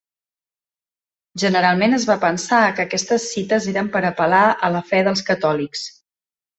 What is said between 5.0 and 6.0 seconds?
dels catòlics.